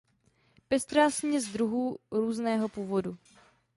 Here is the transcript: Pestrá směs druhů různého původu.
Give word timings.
Pestrá 0.67 1.09
směs 1.09 1.43
druhů 1.47 1.97
různého 2.11 2.69
původu. 2.69 3.17